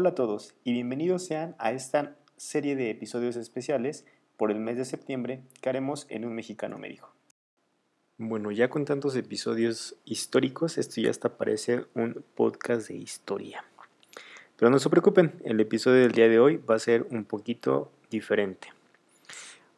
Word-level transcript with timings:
Hola 0.00 0.10
a 0.10 0.14
todos 0.14 0.54
y 0.62 0.74
bienvenidos 0.74 1.26
sean 1.26 1.56
a 1.58 1.72
esta 1.72 2.14
serie 2.36 2.76
de 2.76 2.88
episodios 2.88 3.34
especiales 3.34 4.06
por 4.36 4.52
el 4.52 4.60
mes 4.60 4.76
de 4.76 4.84
septiembre 4.84 5.42
que 5.60 5.68
haremos 5.68 6.06
en 6.08 6.24
Un 6.24 6.36
Mexicano 6.36 6.78
me 6.78 6.88
dijo. 6.88 7.12
Bueno, 8.16 8.52
ya 8.52 8.70
con 8.70 8.84
tantos 8.84 9.16
episodios 9.16 9.96
históricos, 10.04 10.78
esto 10.78 11.00
ya 11.00 11.10
hasta 11.10 11.36
parece 11.36 11.86
un 11.94 12.24
podcast 12.36 12.86
de 12.86 12.94
historia. 12.94 13.64
Pero 14.56 14.70
no 14.70 14.78
se 14.78 14.88
preocupen, 14.88 15.32
el 15.44 15.58
episodio 15.58 16.02
del 16.02 16.12
día 16.12 16.28
de 16.28 16.38
hoy 16.38 16.58
va 16.58 16.76
a 16.76 16.78
ser 16.78 17.04
un 17.10 17.24
poquito 17.24 17.90
diferente. 18.08 18.68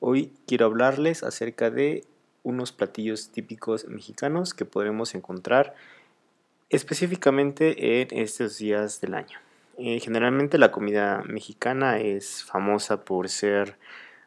Hoy 0.01 0.35
quiero 0.47 0.67
hablarles 0.67 1.23
acerca 1.23 1.71
de 1.71 2.05
unos 2.43 2.73
platillos 2.73 3.31
típicos 3.31 3.89
mexicanos 3.89 4.53
que 4.53 4.67
podremos 4.67 5.15
encontrar 5.15 5.75
específicamente 6.69 8.03
en 8.03 8.19
estos 8.19 8.59
días 8.59 9.01
del 9.01 9.15
año. 9.15 9.39
Eh, 9.83 9.99
generalmente 9.99 10.59
la 10.59 10.71
comida 10.71 11.23
mexicana 11.27 11.99
es 12.01 12.45
famosa 12.45 13.03
por 13.03 13.31
ser 13.31 13.79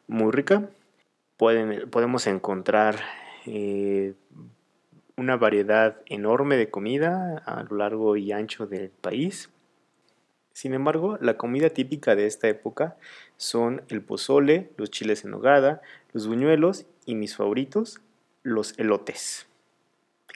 muy 0.07 0.31
rica. 0.31 0.67
Pueden, 1.37 1.87
podemos 1.91 2.25
encontrar 2.25 2.95
eh, 3.45 4.15
una 5.15 5.37
variedad 5.37 5.97
enorme 6.07 6.57
de 6.57 6.71
comida 6.71 7.37
a 7.45 7.61
lo 7.69 7.77
largo 7.77 8.17
y 8.17 8.31
ancho 8.31 8.65
del 8.65 8.89
país. 8.89 9.51
Sin 10.53 10.73
embargo, 10.73 11.19
la 11.21 11.37
comida 11.37 11.69
típica 11.69 12.15
de 12.15 12.25
esta 12.25 12.47
época 12.47 12.97
son 13.37 13.83
el 13.89 14.01
pozole, 14.01 14.71
los 14.77 14.89
chiles 14.89 15.23
en 15.23 15.31
nogada, 15.31 15.83
los 16.13 16.25
buñuelos 16.25 16.87
y 17.05 17.13
mis 17.13 17.35
favoritos, 17.35 18.01
los 18.41 18.73
elotes, 18.79 19.45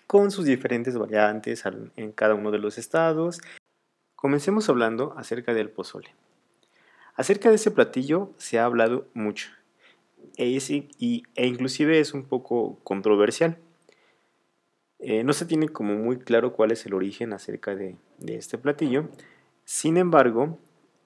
con 0.06 0.30
sus 0.30 0.46
diferentes 0.46 0.96
variantes 0.96 1.64
en 1.96 2.12
cada 2.12 2.36
uno 2.36 2.52
de 2.52 2.60
los 2.60 2.78
estados. 2.78 3.42
Comencemos 4.18 4.68
hablando 4.68 5.14
acerca 5.16 5.54
del 5.54 5.70
pozole. 5.70 6.14
Acerca 7.16 7.48
de 7.48 7.56
ese 7.56 7.72
platillo 7.72 8.34
se 8.38 8.60
ha 8.60 8.66
hablado 8.66 9.08
mucho 9.14 9.48
e, 10.38 11.24
e 11.36 11.48
inclusive 11.48 12.00
es 12.00 12.14
un 12.14 12.24
poco 12.24 12.78
controversial. 12.84 13.58
Eh, 15.00 15.24
no 15.24 15.34
se 15.34 15.46
tiene 15.46 15.70
como 15.70 15.96
muy 15.96 16.18
claro 16.18 16.54
cuál 16.54 16.72
es 16.72 16.86
el 16.86 16.94
origen 16.94 17.34
acerca 17.34 17.76
de, 17.76 17.96
este 18.26 18.58
platillo. 18.58 19.10
Sin 19.64 19.98
embargo, 19.98 20.60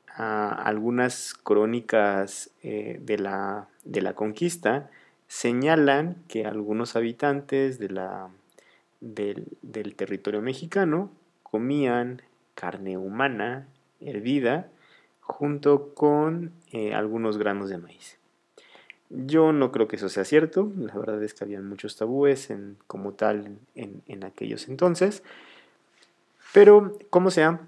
algunas 0.08 1.34
crónicas 1.34 2.52
eh, 2.64 3.00
de, 3.02 3.17
la, 3.17 3.70
de, 3.84 4.02
la, 4.02 4.14
conquista 4.14 4.89
señalan 5.28 6.23
que 6.28 6.45
algunos 6.45 6.95
habitantes 6.95 7.80
de 7.80 7.89
la, 7.89 8.30
del, 9.00 9.95
territorio 9.95 10.42
mexicano 10.42 11.12
comían 11.44 12.22
carne 12.62 12.95
humana 12.95 13.67
hervida 14.00 14.70
junto 15.20 15.95
con 15.95 16.54
eh, 16.72 16.94
algunos 16.94 17.40
granos 17.40 17.70
de 17.70 17.80
maíz. 17.80 18.20
Yo 19.09 19.52
no 19.52 19.72
creo 19.72 19.88
que 19.88 19.95
eso 19.95 20.09
sea 20.09 20.26
cierto, 20.26 20.72
la 20.78 20.94
verdad 20.94 21.23
es 21.23 21.34
que 21.34 21.44
había 21.44 21.59
muchos 21.59 21.98
tabúes 21.98 22.52
en, 22.52 22.78
como 22.86 23.14
tal 23.14 23.58
en, 23.73 24.23
aquellos 24.23 24.70
entonces, 24.70 25.23
pero 26.54 27.00
como 27.09 27.32
sea, 27.32 27.62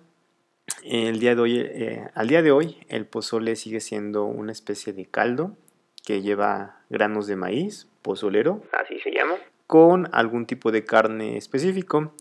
el 0.84 1.20
día 1.20 1.34
de 1.34 1.42
hoy, 1.42 1.58
eh, 1.60 2.08
al 2.14 2.28
día 2.28 2.44
de 2.44 2.52
hoy 2.52 2.78
el 2.88 3.08
pozole 3.08 3.56
sigue 3.56 3.80
siendo 3.80 4.26
una 4.26 4.52
especie 4.52 4.94
de 4.94 5.08
caldo 5.08 5.58
que 6.06 6.22
lleva 6.22 6.82
granos 6.92 7.26
de 7.26 7.36
maíz, 7.36 7.88
pozolero, 8.04 8.62
así 8.72 9.00
se 9.00 9.12
llama, 9.12 9.38
con 9.66 10.08
algún 10.14 10.46
tipo 10.46 10.72
de 10.72 10.86
carne 10.86 11.36
específico. 11.36 12.14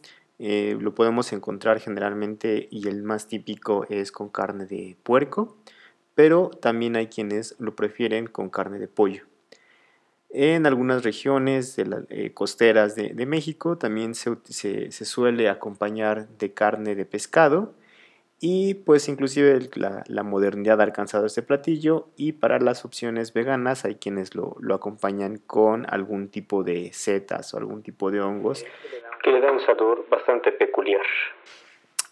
Eh, 0.44 0.76
lo 0.80 0.92
podemos 0.92 1.32
encontrar 1.32 1.78
generalmente 1.78 2.66
y 2.68 2.88
el 2.88 3.04
más 3.04 3.28
típico 3.28 3.86
es 3.88 4.10
con 4.10 4.28
carne 4.28 4.66
de 4.66 4.96
puerco, 5.04 5.56
pero 6.16 6.50
también 6.50 6.96
hay 6.96 7.06
quienes 7.06 7.54
lo 7.60 7.76
prefieren 7.76 8.26
con 8.26 8.50
carne 8.50 8.80
de 8.80 8.88
pollo. 8.88 9.22
En 10.30 10.66
algunas 10.66 11.04
regiones 11.04 11.76
de 11.76 11.86
las 11.86 12.04
eh, 12.08 12.32
costeras 12.34 12.96
de, 12.96 13.14
México 13.24 13.78
también 13.78 14.16
se, 14.16 14.90
suele 14.90 15.48
acompañar 15.48 16.26
de 16.38 16.52
carne 16.52 16.96
de 16.96 17.04
pescado 17.04 17.74
y 18.40 18.74
pues 18.74 19.08
inclusive 19.08 19.70
la, 19.76 20.22
modernidad 20.24 20.80
ha 20.80 20.84
alcanzado 20.84 21.26
este 21.26 21.42
platillo 21.42 22.08
y 22.16 22.32
para 22.32 22.58
las 22.58 22.84
opciones 22.84 23.32
veganas 23.32 23.84
hay 23.84 23.94
quienes 23.94 24.34
lo, 24.34 24.56
acompañan 24.74 25.36
con 25.36 25.86
algún 25.88 26.30
tipo 26.30 26.64
de 26.64 26.92
setas 26.92 27.54
o 27.54 27.58
algún 27.58 27.84
tipo 27.84 28.10
de 28.10 28.20
hongos 28.22 28.64
que 29.22 29.32
le 29.32 29.40
da 29.40 29.52
un 29.52 29.60
sabor 29.60 30.06
bastante 30.08 30.52
peculiar. 30.52 31.02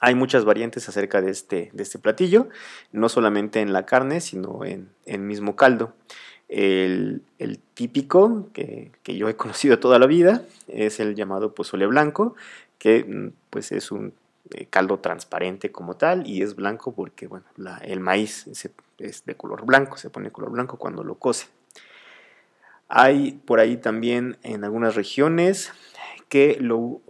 Hay 0.00 0.14
muchas 0.14 0.44
variantes 0.44 0.88
acerca 0.88 1.20
de 1.20 1.30
este, 1.30 1.70
de 1.72 1.82
este 1.82 1.98
platillo, 1.98 2.48
no 2.92 3.08
solamente 3.08 3.60
en 3.60 3.72
la 3.72 3.84
carne, 3.84 4.20
sino 4.20 4.64
en 4.64 4.88
el 5.04 5.20
mismo 5.20 5.56
caldo. 5.56 5.92
El, 6.48 7.22
típico 7.74 8.48
que, 8.52 8.90
que, 9.02 9.16
yo 9.16 9.28
he 9.28 9.36
conocido 9.36 9.78
toda 9.78 9.98
la 9.98 10.06
vida 10.06 10.42
es 10.68 11.00
el 11.00 11.14
llamado 11.14 11.54
pozole 11.54 11.86
blanco, 11.86 12.34
que 12.78 13.04
mm, 13.04 13.32
pues 13.50 13.72
es 13.72 13.92
un 13.92 14.14
eh, 14.52 14.66
caldo 14.68 14.98
transparente 14.98 15.70
como 15.70 15.96
tal 15.96 16.26
y 16.26 16.42
es 16.42 16.56
blanco 16.56 16.92
porque 16.92 17.28
bueno, 17.28 17.44
el 17.82 18.00
maíz 18.00 18.48
es 18.98 19.24
de 19.24 19.34
color 19.36 19.64
blanco, 19.64 19.96
se 19.96 20.10
pone 20.10 20.32
color 20.32 20.50
blanco 20.50 20.76
cuando 20.76 21.04
lo 21.04 21.14
cose. 21.16 21.46
Hay 22.88 23.32
por 23.44 23.60
ahí 23.60 23.76
también 23.76 24.38
en 24.42 24.64
algunas 24.64 24.96
regiones 24.96 25.72
que 26.30 26.56
lo, 26.60 27.02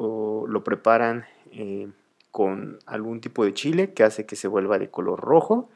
lo 0.48 0.64
preparan 0.64 1.26
eh, 1.52 1.88
con 2.32 2.78
algún 2.86 3.20
tipo 3.20 3.44
de 3.44 3.52
chile 3.54 3.92
que 3.92 4.02
hace 4.02 4.24
que 4.24 4.34
se 4.34 4.48
vuelva 4.48 4.78
de 4.78 4.88
color 4.88 5.20
rojo 5.20 5.68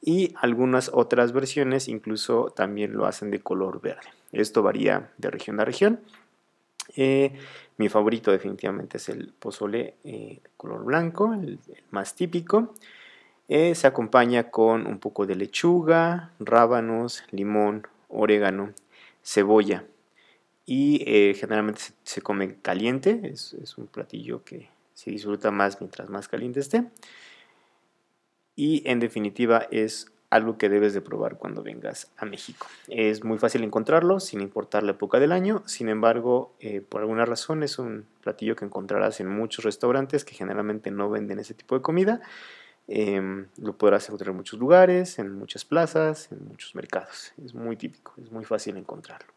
y 0.00 0.34
algunas 0.40 0.90
otras 0.92 1.32
versiones 1.32 1.88
incluso 1.88 2.52
también 2.56 2.94
lo 2.94 3.06
hacen 3.06 3.30
de 3.30 3.40
color 3.40 3.80
verde. 3.80 4.08
Esto 4.32 4.62
varía 4.62 5.10
de 5.18 5.30
región 5.30 5.60
a 5.60 5.64
región. 5.64 6.00
Eh, 6.96 7.32
mi 7.76 7.90
favorito 7.90 8.32
definitivamente 8.32 8.96
es 8.96 9.10
el 9.10 9.32
pozole 9.38 9.96
eh, 10.04 10.40
color 10.56 10.84
blanco, 10.84 11.34
el, 11.34 11.58
más 11.90 12.14
típico. 12.14 12.72
Se 13.48 13.86
acompaña 13.86 14.50
con 14.50 14.88
un 14.88 14.98
poco 14.98 15.24
de 15.24 15.36
lechuga, 15.36 16.32
rábanos, 16.40 17.22
limón, 17.30 17.86
orégano, 18.08 18.72
cebolla. 19.22 19.84
Y 20.68 20.98
generalmente 21.36 21.80
se, 22.02 22.22
come 22.22 22.56
caliente, 22.60 23.20
es, 23.22 23.54
es, 23.54 23.78
un 23.78 23.86
platillo 23.86 24.42
que 24.42 24.68
se 24.94 25.12
disfruta 25.12 25.52
más 25.52 25.80
mientras 25.80 26.10
más 26.10 26.26
caliente 26.26 26.58
esté. 26.58 26.84
Y 28.56 28.82
en 28.90 28.98
definitiva 28.98 29.68
es 29.70 30.10
algo 30.30 30.58
que 30.58 30.68
debes 30.68 30.94
de 30.94 31.00
probar 31.00 31.38
cuando 31.38 31.62
vengas 31.62 32.10
a 32.16 32.24
México. 32.24 32.66
Es 32.88 33.24
muy 33.24 33.38
fácil 33.38 33.62
encontrarlo 33.64 34.20
sin 34.20 34.40
importar 34.40 34.82
la 34.82 34.92
época 34.92 35.20
del 35.20 35.32
año, 35.32 35.62
sin 35.66 35.88
embargo, 35.88 36.54
eh, 36.60 36.80
por 36.80 37.00
alguna 37.00 37.24
razón 37.24 37.62
es 37.62 37.78
un 37.78 38.06
platillo 38.22 38.56
que 38.56 38.64
encontrarás 38.64 39.20
en 39.20 39.28
muchos 39.28 39.64
restaurantes 39.64 40.24
que 40.24 40.34
generalmente 40.34 40.90
no 40.90 41.10
venden 41.10 41.38
ese 41.38 41.54
tipo 41.54 41.74
de 41.74 41.82
comida. 41.82 42.20
Em, 42.88 43.48
lo 43.56 43.76
podrás 43.76 44.06
encontrar 44.08 44.30
en 44.30 44.36
muchos 44.36 44.60
lugares, 44.60 45.18
en 45.18 45.32
muchas 45.32 45.64
plazas, 45.64 46.30
en 46.30 46.46
muchos 46.46 46.74
mercados. 46.74 47.32
Es 47.44 47.54
muy 47.54 47.76
típico, 47.76 48.14
es 48.22 48.30
muy 48.30 48.44
fácil 48.44 48.76
encontrarlo. 48.76 49.35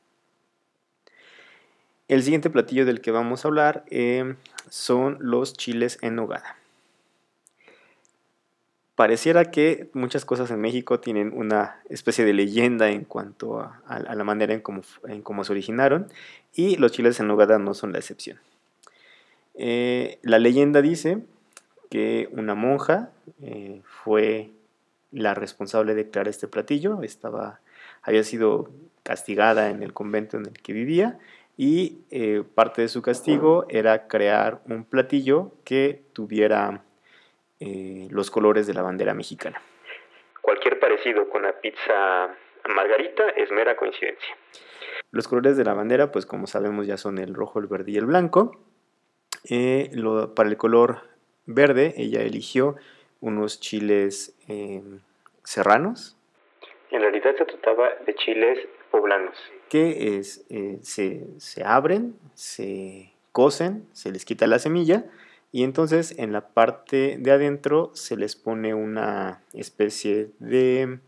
El 2.09 2.23
siguiente 2.23 2.49
platillo 2.49 2.85
del 2.85 2.99
que 2.99 3.11
vamos 3.11 3.45
a 3.45 3.47
hablar 3.47 3.85
em, 3.89 4.35
son 4.69 5.17
los 5.21 5.53
chiles 5.53 5.97
en 6.01 6.15
nogada 6.15 6.59
pareciera 8.99 9.45
que 9.45 9.89
muchas 9.93 10.25
cosas 10.25 10.51
en 10.51 10.59
México 10.59 10.99
tienen 10.99 11.31
una 11.33 11.79
especie 11.87 12.25
de 12.25 12.33
leyenda 12.33 12.89
en 12.89 13.05
cuanto 13.05 13.61
a, 13.61 13.79
la 14.13 14.23
manera 14.25 14.53
en 14.53 14.59
cómo, 14.59 15.43
se 15.45 15.51
originaron 15.53 16.09
y 16.53 16.75
los 16.75 16.91
chiles 16.91 17.17
en 17.21 17.27
nogada 17.27 17.59
no 17.59 17.73
son 17.73 17.93
la 17.93 17.99
excepción. 17.99 18.39
Eh, 19.53 20.19
la 20.21 20.37
leyenda 20.37 20.81
dice 20.81 21.23
que 21.89 22.27
una 22.33 22.55
monja 22.55 23.09
eh, 23.41 23.81
fue 23.85 24.49
la 25.13 25.33
responsable 25.33 25.95
de 25.95 26.09
crear 26.09 26.27
este 26.27 26.50
platillo, 26.50 27.01
estaba, 27.01 27.62
había 28.01 28.25
sido 28.25 28.69
castigada 29.03 29.69
en 29.69 29.81
el 29.81 29.94
convento 29.94 30.35
en 30.35 30.45
el 30.45 30.62
que 30.62 30.73
vivía 30.73 31.17
y 31.61 32.06
eh, 32.09 32.44
parte 32.56 32.81
de 32.81 32.88
su 32.88 33.01
castigo 33.01 33.65
era 33.67 34.07
crear 34.07 34.61
un 34.69 34.85
platillo 34.85 35.51
que 35.65 36.03
tuviera 36.13 36.85
eh, 37.59 38.07
los 38.11 38.31
colores 38.31 38.65
de 38.65 38.73
la 38.73 38.81
bandera 38.81 39.13
mexicana. 39.13 39.61
Cualquier 40.41 40.79
parecido 40.79 41.29
con 41.29 41.41
la 41.41 41.51
pizza 41.59 42.33
margarita 42.73 43.27
es 43.31 43.51
mera 43.51 43.75
coincidencia. 43.75 44.38
Los 45.11 45.27
colores 45.27 45.57
de 45.57 45.65
la 45.65 45.73
bandera, 45.73 46.13
pues 46.13 46.25
como 46.25 46.47
sabemos 46.47 46.88
ya 46.88 46.95
son 46.95 47.17
el 47.17 47.33
rojo, 47.33 47.59
el 47.59 47.67
verde 47.67 47.91
y 47.91 47.97
el 47.97 48.05
blanco. 48.05 48.57
Eh, 49.50 49.91
para 50.38 50.47
el 50.47 50.55
color 50.55 51.09
verde, 51.45 51.94
ella 51.97 52.21
eligió 52.21 52.77
unos 53.19 53.59
chiles 53.59 54.33
serranos. 55.44 56.15
En 56.89 57.01
realidad 57.01 57.35
se 57.38 57.44
trataba 57.44 57.95
de 58.05 58.15
chiles 58.15 58.59
poblanos. 58.91 59.35
Que 59.69 60.18
eh, 60.50 60.80
se, 60.81 61.27
se 61.38 61.63
abren, 61.63 62.16
se 62.33 63.13
cocen, 63.31 63.86
se 63.94 64.12
les 64.12 64.25
quita 64.25 64.48
la 64.48 64.60
semilla 64.60 65.06
Y 65.51 65.63
entonces 65.63 66.16
en 66.18 66.33
la 66.33 66.50
parte 66.50 67.18
de 67.19 67.31
adentro 67.31 67.92
se 67.94 68.18
les 68.18 68.36
pone 68.36 68.74
una 68.74 69.42
especie 69.54 70.31
de... 70.39 71.00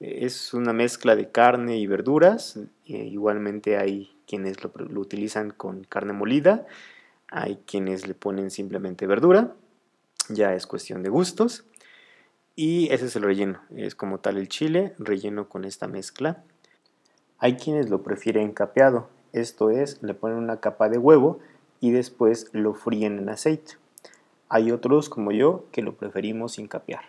Es 0.00 0.54
una 0.54 0.72
mezcla 0.72 1.16
de 1.16 1.30
carne 1.30 1.76
y 1.76 1.86
verduras. 1.86 2.58
igualmente 2.84 3.76
hay 3.76 4.14
quienes 4.28 4.62
lo, 4.62 4.72
lo 4.76 5.00
utilizan 5.00 5.50
con 5.50 5.82
carne 5.84 6.12
molida. 6.12 6.66
Hay 7.30 7.58
quienes 7.66 8.06
le 8.06 8.14
ponen 8.14 8.50
simplemente 8.50 9.06
verdura. 9.06 9.54
Ya 10.28 10.54
es 10.54 10.66
cuestión 10.66 11.02
de 11.02 11.10
gustos. 11.10 11.64
Y 12.54 12.92
ese 12.92 13.06
es 13.06 13.16
el 13.16 13.22
relleno. 13.22 13.60
Es 13.74 13.94
como 13.94 14.18
tal 14.20 14.36
el 14.36 14.48
chile 14.48 14.94
relleno 14.98 15.48
con 15.48 15.64
esta 15.64 15.88
mezcla. 15.88 16.44
Hay 17.38 17.56
quienes 17.56 17.88
lo 17.88 18.02
prefieren 18.02 18.52
capeado. 18.52 19.08
Esto 19.32 19.70
es, 19.70 20.02
le 20.02 20.14
ponen 20.14 20.38
una 20.38 20.60
capa 20.60 20.88
de 20.88 20.98
huevo 20.98 21.38
y 21.80 21.92
después 21.92 22.50
lo 22.52 22.74
fríen 22.74 23.18
en 23.18 23.28
aceite. 23.28 23.74
Hay 24.48 24.72
otros 24.72 25.08
como 25.08 25.30
yo 25.30 25.66
que 25.70 25.82
lo 25.82 25.94
preferimos 25.94 26.52
sin 26.52 26.66
capear. 26.66 27.04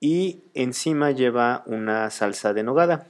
Y 0.00 0.42
encima 0.54 1.10
lleva 1.12 1.62
una 1.66 2.10
salsa 2.10 2.52
de 2.52 2.62
nogada. 2.62 3.06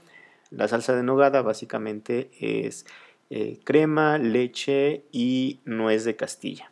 La 0.51 0.69
salsa 0.69 0.95
de 0.95 1.03
nogada 1.03 1.43
básicamente 1.43 2.31
es 2.41 2.85
eh, 3.31 3.61
crema, 3.65 4.19
leche 4.19 5.05
y 5.13 5.61
nuez 5.65 6.05
de 6.05 6.17
Castilla. 6.17 6.71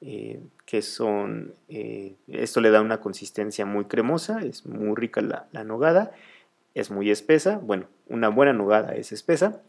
Eh, 0.00 0.40
que 0.66 0.82
son, 0.82 1.54
eh, 1.68 2.16
esto 2.26 2.60
le 2.60 2.70
da 2.70 2.82
una 2.82 3.00
consistencia 3.00 3.64
muy 3.64 3.86
cremosa, 3.86 4.40
es 4.40 4.66
muy 4.66 4.94
rica 4.94 5.22
la, 5.22 5.46
la 5.52 5.64
nogada, 5.64 6.12
es 6.76 6.90
muy 6.90 7.10
espesa, 7.10 7.58
bueno, 7.62 7.88
una 8.06 8.28
buena 8.28 8.52
nogada 8.52 8.94
es 8.94 9.10
espesa, 9.10 9.62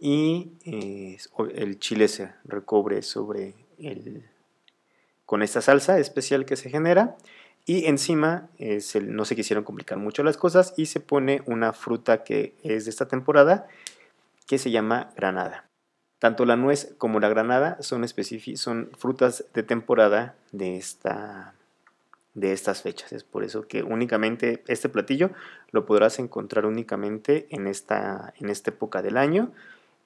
y 0.00 0.52
el 0.64 1.78
chile 1.78 2.08
se 2.08 2.32
recubre 2.44 3.02
sobre 3.02 3.54
el, 3.78 4.24
con 5.26 5.42
esta 5.42 5.60
salsa 5.60 5.98
especial 5.98 6.46
que 6.46 6.56
se 6.56 6.70
genera 6.70 7.16
y 7.66 7.84
encima 7.84 8.48
no 9.02 9.24
se 9.26 9.36
quisieron 9.36 9.64
complicar 9.64 9.98
mucho 9.98 10.22
las 10.22 10.38
cosas 10.38 10.72
y 10.78 10.86
se 10.86 11.00
pone 11.00 11.42
una 11.44 11.74
fruta 11.74 12.24
que 12.24 12.54
es 12.62 12.86
de 12.86 12.90
esta 12.90 13.08
temporada 13.08 13.68
que 14.46 14.56
se 14.56 14.70
llama 14.70 15.10
granada. 15.14 15.68
Tanto 16.18 16.46
la 16.46 16.56
nuez 16.56 16.94
como 16.96 17.20
la 17.20 17.28
granada 17.28 17.76
son, 17.80 18.06
son 18.56 18.90
frutas 18.96 19.44
de 19.52 19.62
temporada 19.62 20.36
de, 20.52 20.78
esta, 20.78 21.54
de 22.34 22.52
estas 22.52 22.82
fechas. 22.82 23.12
Es 23.12 23.24
por 23.24 23.44
eso 23.44 23.66
que 23.66 23.82
únicamente 23.82 24.62
este 24.68 24.88
platillo 24.88 25.30
lo 25.70 25.86
podrás 25.86 26.18
encontrar 26.18 26.66
únicamente 26.66 27.46
en 27.50 27.66
esta, 27.66 28.32
en 28.38 28.48
esta 28.48 28.70
época 28.70 29.02
del 29.02 29.16
año 29.16 29.52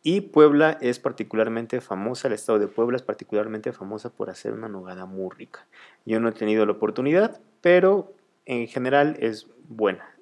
y 0.03 0.21
Puebla 0.23 0.79
es 0.81 0.99
particularmente 0.99 1.81
famosa, 1.81 2.27
el 2.27 2.35
estado 2.35 2.59
de 2.59 2.67
Puebla 2.67 2.97
es 2.97 3.03
particularmente 3.03 3.73
famosa 3.73 4.11
por 4.11 4.31
hacer 4.31 4.53
una 4.53 4.69
nogada 4.69 5.07
muy 5.07 5.31
rica. 5.37 5.65
Yo 6.05 6.19
no 6.19 6.29
he 6.29 6.33
tenido 6.33 6.67
la 6.67 6.73
oportunidad, 6.73 7.41
pero 7.61 8.13
en 8.45 8.67
general 8.67 9.17
es 9.21 9.47
buena. 9.69 10.13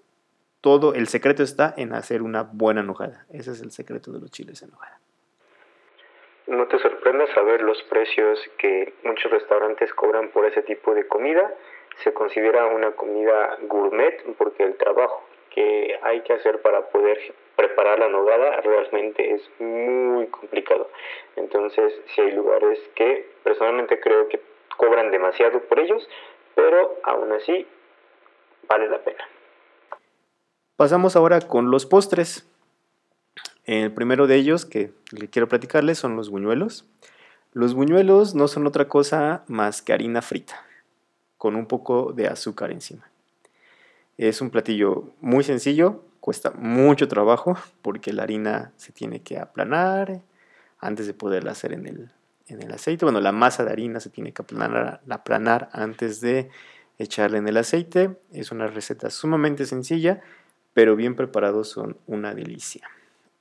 Todo 0.61 0.93
el 0.93 1.09
secreto 1.09 1.43
está 1.43 1.73
en 1.79 1.95
hacer 1.95 2.21
una 2.21 2.43
buena 2.43 2.83
nogada. 2.83 3.25
Ese 3.33 3.53
es 3.53 3.63
el 3.63 3.71
secreto 3.71 4.13
de 4.13 4.21
los 4.21 4.31
chiles 4.31 4.63
en 4.63 4.71
nogada. 4.71 5.01
No 6.47 6.67
te 6.67 6.79
sorprendas 6.79 7.31
saber 7.35 7.63
los 7.63 7.83
precios 7.85 8.39
que 8.59 8.93
muchos 9.05 9.31
restaurantes 9.31 9.95
cobran 9.95 10.31
por 10.31 10.45
ese 10.45 10.63
tipo 10.63 10.95
de 10.95 11.07
comida. 11.07 11.55
Se 12.03 12.13
considera 12.13 12.67
una 12.67 12.93
comida 12.93 13.57
gourmet 13.63 14.23
porque 14.39 14.65
el 14.65 14.77
trabajo 14.77 15.23
que 15.51 15.99
hay 16.03 16.21
que 16.23 16.33
hacer 16.33 16.63
para 16.63 16.89
poder 16.91 17.19
preparar 17.57 17.99
la 17.99 18.09
nogada 18.09 18.61
realmente 18.61 19.35
es 19.35 19.43
muy 19.59 20.27
complicado. 20.29 20.89
Entonces, 21.37 21.93
si 22.15 22.21
hay 22.21 22.33
lugares 22.33 22.79
que 22.95 23.29
personalmente 23.43 24.01
creo 24.01 24.29
que 24.29 24.41
cobran 24.77 25.11
demasiado 25.11 25.61
por 25.61 25.79
ellos, 25.79 26.09
pero 26.55 26.99
aún 27.03 27.33
así 27.33 27.67
vale 28.69 28.89
la 28.89 28.99
pena. 28.99 29.25
Pasamos 30.77 31.17
ahora 31.17 31.41
con 31.41 31.71
los 31.71 31.85
postres. 31.85 32.49
El 33.67 33.93
primero 33.93 34.27
de 34.27 34.37
ellos 34.37 34.65
que 34.65 34.93
le 35.13 35.29
quiero 35.29 35.49
platicarles 35.49 35.99
son 35.99 36.17
los 36.17 36.31
buñuelos. 36.31 36.87
Los 37.53 37.75
buñuelos 37.75 38.35
no 38.35 38.49
son 38.49 38.67
otra 38.67 38.89
cosa 38.89 39.45
más 39.49 39.83
que 39.83 39.93
harina 39.93 40.23
frita, 40.23 40.65
con 41.41 41.57
un 41.57 41.65
poco 41.65 42.13
de 42.13 42.27
azúcar 42.27 42.71
encima. 42.71 43.11
Es 44.19 44.43
un 44.43 44.51
platillo 44.51 45.15
muy 45.23 45.43
sencillo, 45.43 46.05
cuesta 46.21 46.51
mucho 46.51 47.09
trabajo 47.09 47.57
porque 47.81 48.13
la 48.13 48.25
harina 48.25 48.73
se 48.77 48.93
tiene 48.93 49.23
que 49.23 49.39
aplanar 49.39 50.21
antes 50.81 51.07
de 51.07 51.15
poderla 51.15 51.53
hacer 51.53 51.73
en 51.73 51.87
el, 51.87 52.11
en 52.47 52.63
el 52.63 52.71
aceite. 52.71 53.07
Bueno, 53.07 53.23
la 53.23 53.33
masa 53.33 53.65
de 53.65 53.73
harina 53.73 54.01
se 54.01 54.11
tiene 54.11 54.35
que 54.35 54.43
aplanar, 54.43 55.01
aplanar 55.09 55.71
antes 55.73 56.21
de 56.21 56.51
echarla 56.99 57.39
en 57.39 57.49
el 57.49 57.57
aceite. 57.57 58.19
Es 58.35 58.53
una 58.53 58.67
receta 58.67 59.09
sumamente 59.09 59.65
sencilla, 59.65 60.21
pero 60.75 60.95
bien 60.95 61.17
preparados 61.17 61.71
son 61.71 61.97
una 62.07 62.35
delicia. 62.35 62.87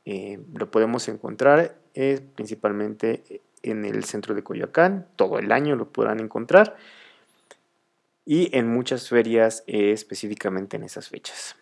Eh, 0.06 0.40
lo 0.54 0.72
podemos 0.72 1.10
encontrar 1.10 1.76
eh, 1.96 2.22
principalmente 2.34 3.42
en 3.62 3.84
el 3.84 4.06
centro 4.06 4.36
de 4.36 4.44
Coyoacán, 4.44 5.06
todo 5.18 5.38
el 5.38 5.52
año 5.52 5.76
lo 5.76 5.90
podrán 5.90 6.22
encontrar 6.22 6.78
y 8.30 8.56
en 8.56 8.72
muchas 8.72 9.10
ferias 9.10 9.64
eh, 9.66 9.92
específicamente 9.92 10.78
en 10.78 10.84
esas 10.84 11.10
fechas. 11.10 11.56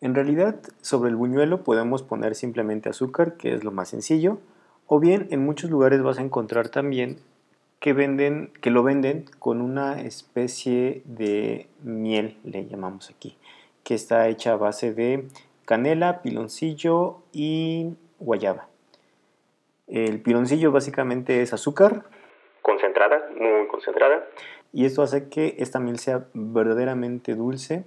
En 0.00 0.14
realidad, 0.14 0.60
sobre 0.82 1.10
el 1.10 1.16
buñuelo 1.16 1.64
podemos 1.64 2.04
poner 2.04 2.36
simplemente 2.36 2.88
azúcar, 2.88 3.36
que 3.36 3.52
es 3.52 3.64
lo 3.64 3.72
más 3.72 3.88
sencillo, 3.88 4.38
o 4.86 5.00
bien 5.00 5.26
en 5.32 5.44
muchos 5.44 5.68
lugares 5.68 6.00
vas 6.00 6.18
a 6.18 6.22
encontrar 6.22 6.68
también 6.68 7.18
que, 7.80 7.92
venden, 7.92 8.52
que 8.60 8.70
lo 8.70 8.84
venden 8.84 9.24
con 9.40 9.60
una 9.60 10.02
especie 10.02 11.02
de 11.06 11.66
miel, 11.82 12.38
le 12.44 12.68
llamamos 12.68 13.10
aquí, 13.10 13.36
que 13.82 13.96
está 13.96 14.28
hecha 14.28 14.52
a 14.52 14.56
base 14.56 14.94
de 14.94 15.26
canela, 15.64 16.22
piloncillo 16.22 17.18
y 17.32 17.96
guayaba. 18.20 18.68
El 19.88 20.22
piloncillo 20.22 20.70
básicamente 20.70 21.42
es 21.42 21.52
azúcar. 21.52 22.04
Concentrada, 22.62 23.28
muy 23.36 23.66
concentrada 23.68 24.24
y 24.72 24.86
esto 24.86 25.02
hace 25.02 25.28
que 25.28 25.56
esta 25.58 25.78
miel 25.78 25.98
sea 25.98 26.26
verdaderamente 26.32 27.34
dulce 27.34 27.84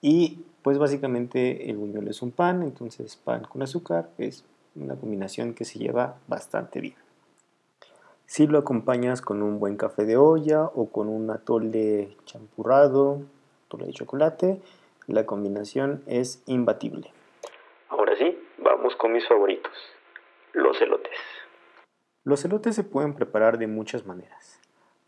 y 0.00 0.44
pues 0.62 0.78
básicamente 0.78 1.68
el 1.68 1.76
buñuelo 1.76 2.10
es 2.10 2.22
un 2.22 2.30
pan, 2.30 2.62
entonces 2.62 3.16
pan 3.16 3.44
con 3.44 3.62
azúcar 3.62 4.08
es 4.16 4.44
una 4.74 4.96
combinación 4.96 5.54
que 5.54 5.64
se 5.64 5.78
lleva 5.78 6.16
bastante 6.26 6.80
bien. 6.80 6.96
Si 8.26 8.46
lo 8.46 8.58
acompañas 8.58 9.20
con 9.20 9.42
un 9.42 9.60
buen 9.60 9.76
café 9.76 10.06
de 10.06 10.16
olla 10.16 10.64
o 10.64 10.88
con 10.90 11.08
un 11.08 11.30
atole 11.30 12.16
champurrado, 12.24 13.20
atole 13.66 13.86
de 13.86 13.92
chocolate, 13.92 14.60
la 15.06 15.26
combinación 15.26 16.02
es 16.06 16.42
imbatible. 16.46 17.12
Ahora 17.90 18.16
sí, 18.16 18.38
vamos 18.58 18.96
con 18.96 19.12
mis 19.12 19.28
favoritos, 19.28 19.72
los 20.54 20.80
elotes. 20.80 21.12
Los 22.24 22.42
elotes 22.46 22.74
se 22.74 22.84
pueden 22.84 23.12
preparar 23.12 23.58
de 23.58 23.66
muchas 23.66 24.06
maneras. 24.06 24.58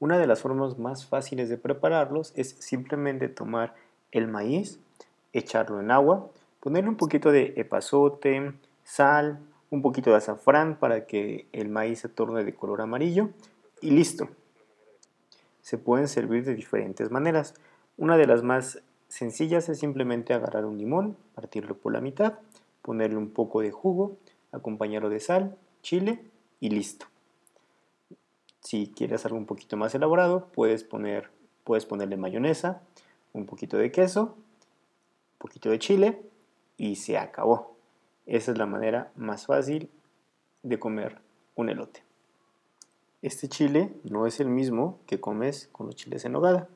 Una 0.00 0.18
de 0.18 0.26
las 0.26 0.42
formas 0.42 0.78
más 0.78 1.06
fáciles 1.06 1.48
de 1.48 1.56
prepararlos 1.56 2.34
es 2.36 2.50
simplemente 2.58 3.30
tomar 3.30 3.74
el 4.12 4.28
maíz, 4.28 4.78
echarlo 5.32 5.80
en 5.80 5.90
agua, 5.90 6.28
ponerle 6.60 6.90
un 6.90 6.98
poquito 6.98 7.32
de 7.32 7.54
epazote, 7.56 8.52
sal, 8.84 9.38
un 9.70 9.80
poquito 9.80 10.10
de 10.10 10.16
azafrán 10.16 10.76
para 10.78 11.06
que 11.06 11.46
el 11.52 11.70
maíz 11.70 12.00
se 12.00 12.10
torne 12.10 12.44
de 12.44 12.54
color 12.54 12.82
amarillo 12.82 13.30
y 13.80 13.92
listo. 13.92 14.28
Se 15.62 15.78
pueden 15.78 16.08
servir 16.08 16.44
de 16.44 16.54
diferentes 16.54 17.10
maneras. 17.10 17.54
Una 17.96 18.18
de 18.18 18.26
las 18.26 18.42
más 18.42 18.82
sencillas 19.08 19.70
es 19.70 19.78
simplemente 19.78 20.34
agarrar 20.34 20.66
un 20.66 20.76
limón, 20.76 21.16
partirlo 21.34 21.78
por 21.78 21.94
la 21.94 22.02
mitad, 22.02 22.34
ponerle 22.82 23.16
un 23.16 23.30
poco 23.30 23.62
de 23.62 23.70
jugo, 23.70 24.18
acompañarlo 24.52 25.08
de 25.08 25.20
sal, 25.20 25.56
chile 25.80 26.20
y 26.60 26.70
listo. 26.70 27.06
Si 28.60 28.92
quieres 28.94 29.24
algo 29.24 29.38
un 29.38 29.46
poquito 29.46 29.76
más 29.76 29.94
elaborado, 29.94 30.48
puedes, 30.52 30.82
poner, 30.82 31.30
puedes 31.64 31.86
ponerle 31.86 32.16
mayonesa, 32.16 32.82
un 33.32 33.46
poquito 33.46 33.76
de 33.76 33.92
queso, 33.92 34.34
un 34.34 35.38
poquito 35.38 35.70
de 35.70 35.78
chile 35.78 36.22
y 36.76 36.96
se 36.96 37.18
acabó. 37.18 37.76
Esa 38.26 38.52
es 38.52 38.58
la 38.58 38.66
manera 38.66 39.12
más 39.14 39.46
fácil 39.46 39.88
de 40.62 40.78
comer 40.78 41.20
un 41.54 41.68
elote. 41.68 42.02
Este 43.22 43.48
chile 43.48 43.92
no 44.04 44.26
es 44.26 44.40
el 44.40 44.48
mismo 44.48 44.98
que 45.06 45.20
comes 45.20 45.68
con 45.72 45.86
los 45.86 45.96
chiles 45.96 46.24
en 46.24 46.32
nogada. 46.32 46.68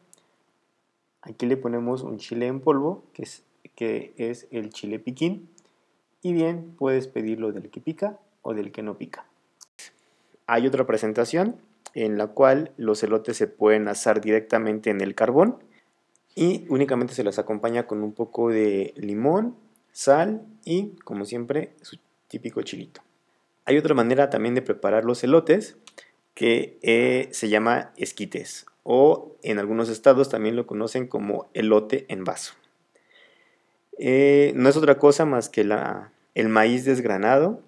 Aquí 1.22 1.46
le 1.46 1.56
ponemos 1.56 2.02
un 2.02 2.18
chile 2.18 2.46
en 2.46 2.60
polvo, 2.60 3.04
que 3.12 3.24
es, 3.24 3.44
que 3.74 4.14
es 4.16 4.48
el 4.50 4.70
chile 4.70 4.98
piquín. 4.98 5.48
Y 6.22 6.32
bien, 6.32 6.74
puedes 6.78 7.08
pedirlo 7.08 7.52
del 7.52 7.70
que 7.70 7.80
pica 7.80 8.18
o 8.42 8.54
del 8.54 8.72
que 8.72 8.82
no 8.82 8.96
pica. 8.96 9.29
Hay 10.52 10.66
otra 10.66 10.84
presentación 10.84 11.60
en 11.94 12.18
la 12.18 12.26
cual 12.26 12.72
los 12.76 13.04
elotes 13.04 13.36
se 13.36 13.46
pueden 13.46 13.86
asar 13.86 14.20
directamente 14.20 14.90
en 14.90 15.00
el 15.00 15.14
carbón 15.14 15.62
y 16.34 16.66
únicamente 16.68 17.14
se 17.14 17.22
los 17.22 17.38
acompaña 17.38 17.86
con 17.86 18.02
un 18.02 18.12
poco 18.12 18.48
de 18.48 18.92
limón, 18.96 19.54
sal 19.92 20.42
y, 20.64 20.96
como 21.04 21.24
siempre, 21.24 21.70
su 21.82 21.98
típico 22.26 22.62
chilito. 22.62 23.00
Hay 23.64 23.78
otra 23.78 23.94
manera 23.94 24.28
también 24.28 24.56
de 24.56 24.62
preparar 24.62 25.04
los 25.04 25.22
elotes 25.22 25.76
que 26.34 26.80
eh, 26.82 27.28
se 27.30 27.48
llama 27.48 27.92
esquites 27.96 28.66
o 28.82 29.36
en 29.44 29.60
algunos 29.60 29.88
estados 29.88 30.30
también 30.30 30.56
lo 30.56 30.66
conocen 30.66 31.06
como 31.06 31.48
elote 31.54 32.06
en 32.08 32.24
vaso. 32.24 32.54
Eh, 33.98 34.50
no 34.56 34.68
es 34.68 34.76
otra 34.76 34.98
cosa 34.98 35.24
más 35.26 35.48
que 35.48 35.60
el 35.60 36.48
maíz 36.48 36.84
desgranado, 36.84 37.62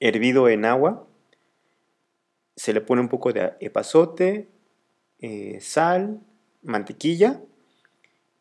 hervido 0.00 0.48
en 0.48 0.64
agua, 0.64 1.06
se 2.56 2.72
le 2.72 2.80
pone 2.80 3.02
un 3.02 3.08
poco 3.08 3.32
de 3.32 3.52
epazote, 3.60 4.48
eh, 5.20 5.58
sal, 5.60 6.20
mantequilla 6.62 7.40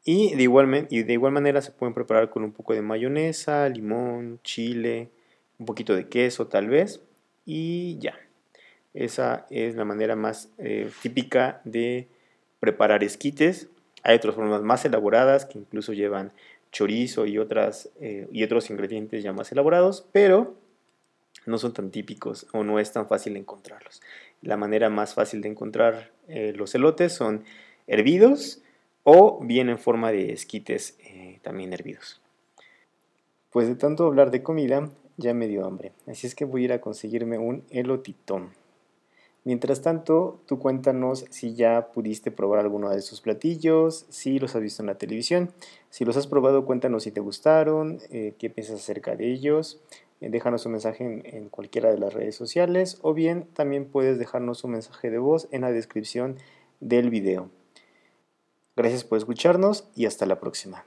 y 0.04 0.36
de, 0.36 0.44
igual, 0.44 0.88
y 0.90 1.04
de 1.04 1.14
igual 1.14 1.34
manera 1.34 1.62
se 1.62 1.72
pueden 1.72 1.94
preparar 1.94 2.30
con 2.30 2.44
un 2.44 2.52
poco 2.52 2.74
de 2.74 2.82
mayonesa, 2.82 3.68
limón, 3.70 4.40
chile, 4.44 5.10
un 5.60 5.66
poquito 5.66 5.96
de 5.96 6.08
queso 6.08 6.48
tal 6.48 6.70
vez 6.70 7.02
y 7.46 7.98
ya. 8.00 8.18
Esa 8.94 9.46
es 9.50 9.76
la 9.76 9.84
manera 9.84 10.16
más 10.16 10.50
eh, 10.58 10.90
típica 11.02 11.62
de 11.66 12.08
preparar 12.60 13.04
esquites. 13.04 13.68
Hay 14.04 14.16
otras 14.16 14.36
formas 14.36 14.62
más 14.62 14.86
elaboradas 14.86 15.46
que 15.46 15.60
incluso 15.60 15.92
llevan 15.92 16.32
chorizo 16.72 17.26
y, 17.26 17.38
otras, 17.38 17.90
eh, 18.00 18.28
y 18.32 18.44
otros 18.44 18.70
ingredientes 18.70 19.24
ya 19.24 19.34
más 19.34 19.52
elaborados, 19.52 20.08
pero 20.12 20.56
no 21.46 21.58
son 21.58 21.74
tan 21.74 21.92
típicos 21.92 22.48
o 22.54 22.64
no 22.64 22.80
es 22.80 22.92
tan 22.92 23.08
fácil 23.08 23.38
encontrarlos. 23.38 24.02
La 24.42 24.58
manera 24.58 24.90
más 24.90 25.14
fácil 25.14 25.42
de 25.42 25.50
encontrar 25.50 26.12
eh, 26.28 26.54
los 26.56 26.74
elotes 26.76 27.14
son 27.14 27.44
hervidos 27.88 28.62
o 29.04 29.40
bien 29.44 29.70
en 29.70 29.78
forma 29.78 30.12
de 30.12 30.34
esquites 30.34 30.98
también 31.44 31.74
hervidos. 31.74 32.22
Pues 33.52 33.68
de 33.68 33.76
tanto 33.76 34.06
hablar 34.06 34.32
de 34.32 34.44
comida, 34.44 34.90
ya 35.18 35.34
me 35.34 35.48
dio 35.48 35.66
hambre, 35.66 35.94
así 36.08 36.28
es 36.28 36.36
que 36.36 36.44
voy 36.44 36.64
a 36.64 36.66
ir 36.66 36.74
a 36.74 36.82
conseguirme 36.82 37.38
un 37.38 37.64
elotitón. 37.70 38.50
Mientras 39.46 39.84
tanto, 39.84 40.42
tú 40.48 40.58
cuéntanos 40.58 41.26
si 41.30 41.54
ya 41.54 41.92
pudiste 41.94 42.32
probar 42.32 42.60
alguno 42.60 42.90
de 42.90 42.98
esos 42.98 43.22
platillos, 43.22 44.08
si 44.10 44.40
los 44.40 44.56
has 44.56 44.62
visto 44.64 44.82
en 44.82 44.88
la 44.88 44.98
televisión. 44.98 45.52
Si 45.92 46.04
los 46.04 46.18
has 46.18 46.26
probado, 46.26 46.66
cuéntanos 46.66 47.04
si 47.04 47.12
te 47.12 47.20
gustaron, 47.20 48.00
eh, 48.10 48.34
qué 48.40 48.50
piensas 48.50 48.78
acerca 48.78 49.16
de 49.16 49.32
ellos. 49.32 49.80
Eh, 50.22 50.30
déjanos 50.30 50.66
un 50.66 50.74
mensaje 50.74 51.04
en, 51.04 51.24
en, 51.26 51.50
cualquiera 51.50 51.92
de 51.92 51.98
las 51.98 52.14
redes 52.14 52.36
sociales 52.36 53.00
o 53.02 53.14
bien 53.14 53.48
también 53.54 53.86
puedes 53.86 54.18
dejarnos 54.18 54.64
un 54.64 54.72
mensaje 54.72 55.10
de 55.10 55.18
voz 55.18 55.48
en 55.52 55.62
la 55.62 55.72
descripción 55.72 56.38
del 56.80 57.10
video. 57.10 57.50
Gracias 58.76 59.04
por 59.04 59.18
escucharnos 59.18 59.88
y 59.96 60.06
hasta 60.06 60.26
la 60.26 60.40
próxima. 60.40 60.86